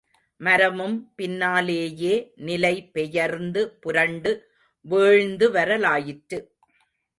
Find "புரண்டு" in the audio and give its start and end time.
3.79-4.31